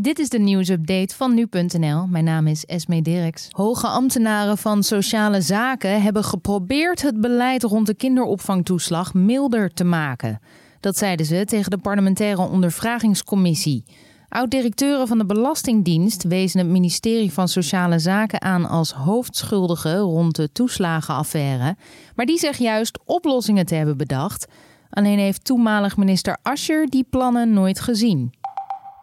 [0.00, 2.06] Dit is de nieuwsupdate van nu.nl.
[2.06, 3.48] Mijn naam is Esme Dirks.
[3.50, 10.40] Hoge ambtenaren van sociale zaken hebben geprobeerd het beleid rond de kinderopvangtoeslag milder te maken.
[10.80, 13.84] Dat zeiden ze tegen de parlementaire ondervragingscommissie.
[14.28, 20.52] Oud-directeuren van de Belastingdienst wezen het ministerie van Sociale Zaken aan als hoofdschuldige rond de
[20.52, 21.76] toeslagenaffaire.
[22.14, 24.46] Maar die zegt juist oplossingen te hebben bedacht.
[24.90, 28.32] Alleen heeft toenmalig minister Ascher die plannen nooit gezien.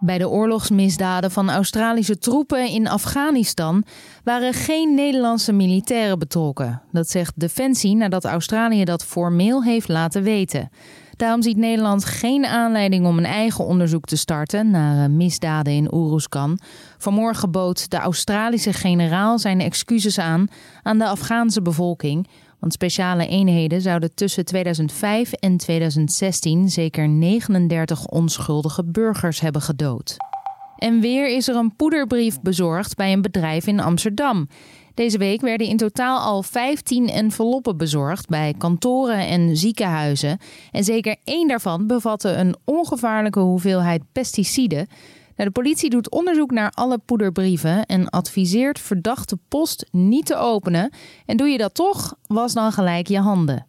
[0.05, 3.83] Bij de oorlogsmisdaden van Australische troepen in Afghanistan
[4.23, 6.82] waren geen Nederlandse militairen betrokken.
[6.91, 10.69] Dat zegt Defensie nadat Australië dat formeel heeft laten weten.
[11.15, 15.93] Daarom ziet Nederland geen aanleiding om een eigen onderzoek te starten naar eh, misdaden in
[15.93, 16.60] Oeruzkan.
[16.97, 20.47] Vanmorgen bood de Australische generaal zijn excuses aan
[20.83, 22.27] aan de Afghaanse bevolking.
[22.65, 30.15] Want speciale eenheden zouden tussen 2005 en 2016 zeker 39 onschuldige burgers hebben gedood.
[30.78, 34.47] En weer is er een poederbrief bezorgd bij een bedrijf in Amsterdam.
[34.93, 40.38] Deze week werden in totaal al 15 enveloppen bezorgd bij kantoren en ziekenhuizen.
[40.71, 44.88] En zeker één daarvan bevatte een ongevaarlijke hoeveelheid pesticiden.
[45.36, 50.94] Nou, de politie doet onderzoek naar alle poederbrieven en adviseert verdachte post niet te openen.
[51.25, 53.67] En doe je dat toch, was dan gelijk je handen.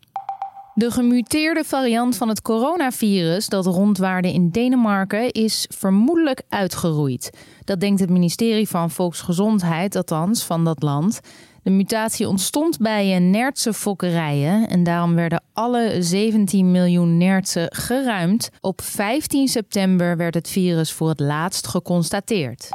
[0.78, 7.30] De gemuteerde variant van het coronavirus dat rondwaarde in Denemarken is vermoedelijk uitgeroeid.
[7.64, 11.20] Dat denkt het ministerie van Volksgezondheid, althans van dat land.
[11.62, 18.50] De mutatie ontstond bij nertse fokkerijen en daarom werden alle 17 miljoen nertsen geruimd.
[18.60, 22.68] Op 15 september werd het virus voor het laatst geconstateerd.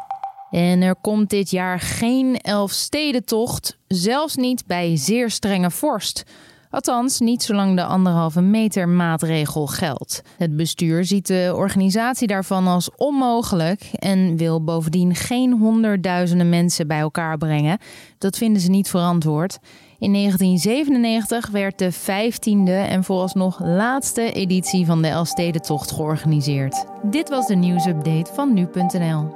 [0.52, 6.24] En er komt dit jaar geen Elfstedentocht, zelfs niet bij zeer strenge vorst.
[6.72, 10.22] Althans, niet zolang de anderhalve meter maatregel geldt.
[10.38, 17.00] Het bestuur ziet de organisatie daarvan als onmogelijk en wil bovendien geen honderdduizenden mensen bij
[17.00, 17.78] elkaar brengen.
[18.18, 19.60] Dat vinden ze niet verantwoord.
[20.00, 26.86] In 1997 werd de 15e en vooralsnog laatste editie van de Elfstedentocht georganiseerd.
[27.04, 29.32] Dit was de nieuwsupdate van nu.nl.